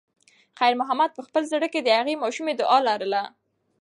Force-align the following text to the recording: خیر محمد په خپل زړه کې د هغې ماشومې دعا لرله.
خیر 0.59 0.73
محمد 0.81 1.09
په 1.13 1.21
خپل 1.27 1.43
زړه 1.51 1.67
کې 1.73 1.81
د 1.81 1.89
هغې 1.97 2.21
ماشومې 2.23 2.53
دعا 2.61 2.77
لرله. 2.87 3.23